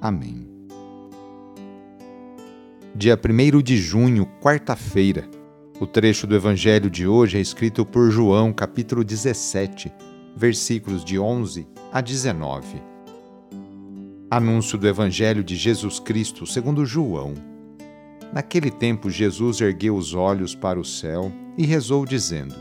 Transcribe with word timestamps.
Amém. 0.00 0.48
Dia 2.94 3.18
1 3.18 3.62
de 3.62 3.76
junho, 3.76 4.26
quarta-feira 4.40 5.28
o 5.80 5.86
trecho 5.86 6.26
do 6.26 6.36
Evangelho 6.36 6.90
de 6.90 7.06
hoje 7.06 7.38
é 7.38 7.40
escrito 7.40 7.86
por 7.86 8.10
João, 8.10 8.52
capítulo 8.52 9.02
17, 9.02 9.90
versículos 10.36 11.02
de 11.02 11.18
11 11.18 11.66
a 11.90 12.02
19. 12.02 12.82
Anúncio 14.30 14.76
do 14.76 14.86
Evangelho 14.86 15.42
de 15.42 15.56
Jesus 15.56 15.98
Cristo 15.98 16.44
segundo 16.44 16.84
João. 16.84 17.32
Naquele 18.30 18.70
tempo, 18.70 19.08
Jesus 19.08 19.62
ergueu 19.62 19.96
os 19.96 20.12
olhos 20.12 20.54
para 20.54 20.78
o 20.78 20.84
céu 20.84 21.32
e 21.56 21.64
rezou, 21.64 22.04
dizendo: 22.04 22.56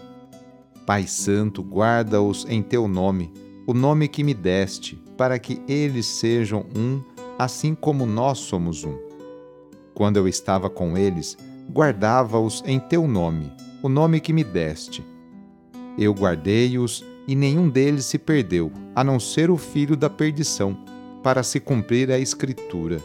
Pai 0.85 1.05
Santo, 1.05 1.61
guarda-os 1.61 2.45
em 2.47 2.63
teu 2.63 2.87
nome, 2.87 3.33
o 3.67 3.73
nome 3.73 4.07
que 4.07 4.23
me 4.23 4.33
deste, 4.33 4.95
para 5.17 5.37
que 5.37 5.61
eles 5.67 6.05
sejam 6.05 6.65
um, 6.73 7.03
assim 7.39 7.73
como 7.73 8.05
nós 8.05 8.39
somos 8.39 8.83
um. 8.83 8.97
Quando 9.93 10.17
eu 10.17 10.27
estava 10.27 10.69
com 10.69 10.97
eles, 10.97 11.37
guardava-os 11.71 12.61
em 12.65 12.77
teu 12.81 13.07
nome, 13.07 13.49
o 13.81 13.87
nome 13.87 14.19
que 14.19 14.33
me 14.33 14.43
deste. 14.43 15.01
Eu 15.97 16.13
guardei-os 16.13 17.05
e 17.25 17.35
nenhum 17.35 17.69
deles 17.69 18.05
se 18.05 18.17
perdeu, 18.17 18.69
a 18.93 19.05
não 19.05 19.21
ser 19.21 19.49
o 19.49 19.55
filho 19.55 19.95
da 19.95 20.09
perdição, 20.09 20.77
para 21.23 21.41
se 21.41 21.61
cumprir 21.61 22.11
a 22.11 22.19
Escritura. 22.19 23.01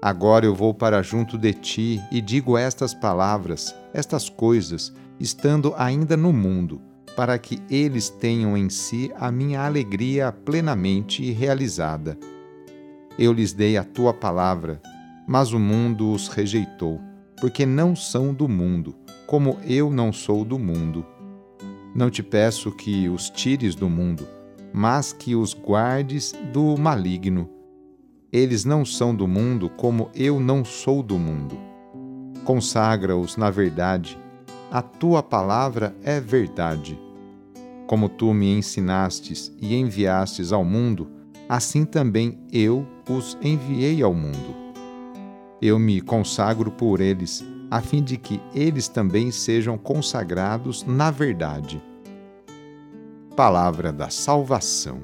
Agora 0.00 0.46
eu 0.46 0.54
vou 0.54 0.72
para 0.72 1.02
junto 1.02 1.36
de 1.36 1.52
ti 1.52 2.00
e 2.12 2.20
digo 2.20 2.56
estas 2.56 2.94
palavras, 2.94 3.74
estas 3.92 4.28
coisas, 4.28 4.92
estando 5.18 5.74
ainda 5.76 6.16
no 6.16 6.32
mundo, 6.32 6.80
para 7.16 7.36
que 7.38 7.60
eles 7.68 8.10
tenham 8.10 8.56
em 8.56 8.68
si 8.68 9.10
a 9.16 9.32
minha 9.32 9.64
alegria 9.64 10.30
plenamente 10.30 11.32
realizada. 11.32 12.16
Eu 13.18 13.32
lhes 13.32 13.52
dei 13.52 13.76
a 13.76 13.84
tua 13.84 14.12
palavra, 14.12 14.80
mas 15.26 15.52
o 15.52 15.58
mundo 15.58 16.10
os 16.12 16.28
rejeitou 16.28 17.00
porque 17.44 17.66
não 17.66 17.94
são 17.94 18.32
do 18.32 18.48
mundo, 18.48 18.94
como 19.26 19.58
eu 19.66 19.90
não 19.90 20.12
sou 20.12 20.44
do 20.44 20.58
mundo. 20.58 21.04
Não 21.94 22.10
te 22.10 22.22
peço 22.22 22.72
que 22.72 23.08
os 23.08 23.28
tires 23.30 23.74
do 23.74 23.88
mundo, 23.88 24.26
mas 24.72 25.12
que 25.12 25.34
os 25.34 25.54
guardes 25.54 26.32
do 26.52 26.76
maligno. 26.76 27.48
Eles 28.32 28.64
não 28.64 28.84
são 28.84 29.14
do 29.14 29.28
mundo, 29.28 29.68
como 29.68 30.10
eu 30.14 30.40
não 30.40 30.64
sou 30.64 31.02
do 31.02 31.18
mundo. 31.18 31.58
Consagra-os 32.44 33.36
na 33.36 33.50
verdade. 33.50 34.18
A 34.70 34.82
tua 34.82 35.22
palavra 35.22 35.94
é 36.02 36.20
verdade. 36.20 36.98
Como 37.86 38.08
tu 38.08 38.32
me 38.32 38.56
ensinastes 38.56 39.52
e 39.60 39.76
enviastes 39.76 40.50
ao 40.50 40.64
mundo, 40.64 41.08
assim 41.48 41.84
também 41.84 42.38
eu 42.50 42.86
os 43.08 43.36
enviei 43.42 44.02
ao 44.02 44.14
mundo 44.14 44.64
eu 45.66 45.78
me 45.78 45.98
consagro 46.02 46.70
por 46.70 47.00
eles, 47.00 47.42
a 47.70 47.80
fim 47.80 48.02
de 48.02 48.18
que 48.18 48.38
eles 48.54 48.86
também 48.86 49.30
sejam 49.30 49.78
consagrados 49.78 50.84
na 50.84 51.10
verdade. 51.10 51.82
Palavra 53.34 53.90
da 53.90 54.10
Salvação. 54.10 55.00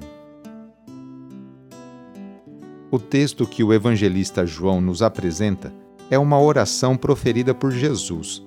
O 2.90 2.98
texto 2.98 3.46
que 3.46 3.64
o 3.64 3.72
evangelista 3.72 4.44
João 4.44 4.82
nos 4.82 5.00
apresenta 5.00 5.72
é 6.10 6.18
uma 6.18 6.38
oração 6.38 6.94
proferida 6.94 7.54
por 7.54 7.70
Jesus. 7.72 8.42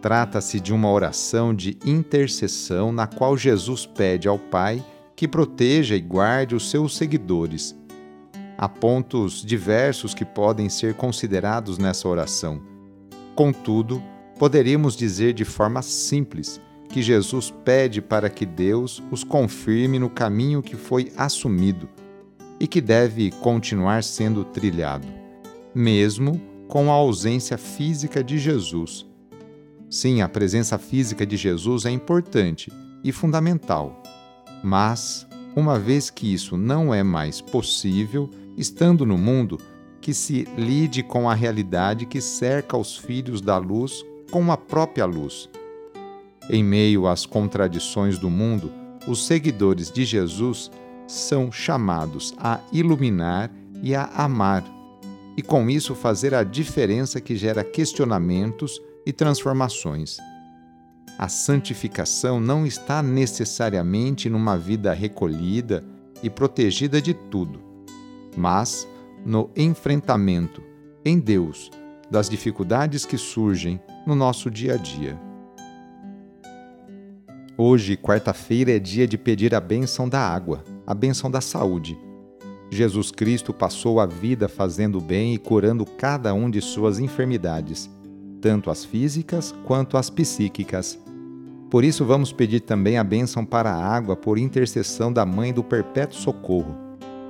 Trata-se 0.00 0.58
de 0.60 0.72
uma 0.72 0.90
oração 0.90 1.52
de 1.52 1.76
intercessão 1.84 2.90
na 2.90 3.06
qual 3.06 3.36
Jesus 3.36 3.84
pede 3.84 4.28
ao 4.28 4.38
Pai 4.38 4.82
que 5.14 5.28
proteja 5.28 5.94
e 5.94 6.00
guarde 6.00 6.54
os 6.54 6.70
seus 6.70 6.96
seguidores 6.96 7.77
Há 8.60 8.68
pontos 8.68 9.40
diversos 9.40 10.14
que 10.14 10.24
podem 10.24 10.68
ser 10.68 10.94
considerados 10.94 11.78
nessa 11.78 12.08
oração. 12.08 12.60
Contudo, 13.36 14.02
poderíamos 14.36 14.96
dizer 14.96 15.32
de 15.32 15.44
forma 15.44 15.80
simples 15.80 16.60
que 16.88 17.00
Jesus 17.00 17.54
pede 17.64 18.02
para 18.02 18.28
que 18.28 18.44
Deus 18.44 19.00
os 19.12 19.22
confirme 19.22 20.00
no 20.00 20.10
caminho 20.10 20.60
que 20.60 20.74
foi 20.74 21.12
assumido 21.16 21.88
e 22.58 22.66
que 22.66 22.80
deve 22.80 23.30
continuar 23.30 24.02
sendo 24.02 24.44
trilhado, 24.44 25.06
mesmo 25.72 26.40
com 26.66 26.90
a 26.90 26.94
ausência 26.94 27.56
física 27.56 28.24
de 28.24 28.38
Jesus. 28.38 29.06
Sim, 29.88 30.20
a 30.20 30.28
presença 30.28 30.76
física 30.78 31.24
de 31.24 31.36
Jesus 31.36 31.86
é 31.86 31.90
importante 31.90 32.72
e 33.04 33.12
fundamental, 33.12 34.02
mas, 34.64 35.28
uma 35.54 35.78
vez 35.78 36.10
que 36.10 36.34
isso 36.34 36.56
não 36.56 36.92
é 36.92 37.04
mais 37.04 37.40
possível, 37.40 38.28
estando 38.58 39.06
no 39.06 39.16
mundo, 39.16 39.58
que 40.00 40.12
se 40.12 40.46
lide 40.56 41.02
com 41.02 41.30
a 41.30 41.34
realidade 41.34 42.04
que 42.06 42.20
cerca 42.20 42.76
os 42.76 42.96
filhos 42.96 43.40
da 43.40 43.56
luz 43.56 44.04
com 44.30 44.50
a 44.50 44.56
própria 44.56 45.06
luz. 45.06 45.48
Em 46.50 46.64
meio 46.64 47.06
às 47.06 47.24
contradições 47.24 48.18
do 48.18 48.28
mundo, 48.28 48.72
os 49.06 49.26
seguidores 49.26 49.90
de 49.90 50.04
Jesus 50.04 50.70
são 51.06 51.52
chamados 51.52 52.34
a 52.36 52.60
iluminar 52.72 53.50
e 53.82 53.94
a 53.94 54.06
amar, 54.06 54.64
e 55.36 55.42
com 55.42 55.70
isso 55.70 55.94
fazer 55.94 56.34
a 56.34 56.42
diferença 56.42 57.20
que 57.20 57.36
gera 57.36 57.62
questionamentos 57.62 58.80
e 59.06 59.12
transformações. 59.12 60.18
A 61.16 61.28
santificação 61.28 62.40
não 62.40 62.66
está 62.66 63.02
necessariamente 63.02 64.28
numa 64.28 64.56
vida 64.56 64.92
recolhida 64.92 65.84
e 66.22 66.28
protegida 66.28 67.00
de 67.00 67.14
tudo 67.14 67.67
mas 68.38 68.88
no 69.26 69.50
enfrentamento 69.56 70.62
em 71.04 71.18
Deus 71.18 71.70
das 72.08 72.30
dificuldades 72.30 73.04
que 73.04 73.18
surgem 73.18 73.80
no 74.06 74.14
nosso 74.14 74.48
dia 74.48 74.74
a 74.74 74.76
dia. 74.76 75.20
Hoje, 77.56 77.96
quarta-feira, 77.96 78.70
é 78.70 78.78
dia 78.78 79.08
de 79.08 79.18
pedir 79.18 79.54
a 79.56 79.60
bênção 79.60 80.08
da 80.08 80.20
água, 80.20 80.62
a 80.86 80.94
bênção 80.94 81.28
da 81.28 81.40
saúde. 81.40 81.98
Jesus 82.70 83.10
Cristo 83.10 83.52
passou 83.52 83.98
a 83.98 84.06
vida 84.06 84.48
fazendo 84.48 85.00
bem 85.00 85.34
e 85.34 85.38
curando 85.38 85.84
cada 85.84 86.32
um 86.32 86.48
de 86.48 86.60
suas 86.60 87.00
enfermidades, 87.00 87.90
tanto 88.40 88.70
as 88.70 88.84
físicas 88.84 89.52
quanto 89.64 89.96
as 89.96 90.08
psíquicas. 90.08 90.96
Por 91.68 91.82
isso, 91.82 92.04
vamos 92.04 92.32
pedir 92.32 92.60
também 92.60 92.98
a 92.98 93.04
bênção 93.04 93.44
para 93.44 93.72
a 93.72 93.84
água 93.84 94.14
por 94.14 94.38
intercessão 94.38 95.12
da 95.12 95.26
Mãe 95.26 95.52
do 95.52 95.64
Perpétuo 95.64 96.16
Socorro 96.16 96.87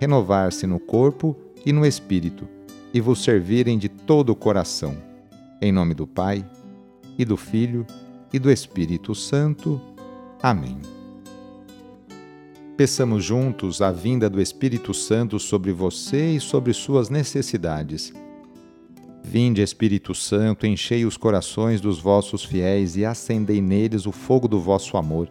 renovar-se 0.00 0.66
no 0.66 0.80
corpo 0.80 1.36
e 1.64 1.74
no 1.74 1.84
espírito, 1.84 2.48
e 2.92 3.02
vos 3.02 3.22
servirem 3.22 3.76
de 3.76 3.90
todo 3.90 4.30
o 4.30 4.34
coração. 4.34 4.96
Em 5.60 5.70
nome 5.70 5.92
do 5.92 6.06
Pai, 6.06 6.42
e 7.18 7.24
do 7.24 7.36
Filho, 7.36 7.86
e 8.32 8.38
do 8.38 8.50
Espírito 8.50 9.14
Santo. 9.14 9.78
Amém. 10.42 10.78
Peçamos 12.78 13.22
juntos 13.22 13.82
a 13.82 13.92
vinda 13.92 14.30
do 14.30 14.40
Espírito 14.40 14.94
Santo 14.94 15.38
sobre 15.38 15.70
você 15.70 16.30
e 16.30 16.40
sobre 16.40 16.72
suas 16.72 17.10
necessidades. 17.10 18.10
Vinde, 19.22 19.60
Espírito 19.60 20.14
Santo, 20.14 20.66
enchei 20.66 21.04
os 21.04 21.18
corações 21.18 21.78
dos 21.78 22.00
vossos 22.00 22.42
fiéis 22.42 22.96
e 22.96 23.04
acendei 23.04 23.60
neles 23.60 24.06
o 24.06 24.12
fogo 24.12 24.48
do 24.48 24.58
vosso 24.58 24.96
amor. 24.96 25.30